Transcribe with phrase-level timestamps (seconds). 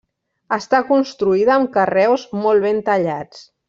[0.55, 3.49] Està construïda amb carreus molt ben tallats.